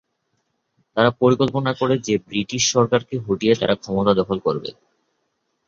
তারা 0.97 1.09
পরিকল্পনা 1.21 1.71
করে 1.73 1.95
যে 2.07 2.13
ব্রিটিশ 2.27 2.63
সরকারকে 2.73 3.15
হটিয়ে 3.25 3.53
তারা 3.55 3.75
ক্ষমতা 3.81 4.13
দখল 4.19 4.37
করবে। 4.45 4.69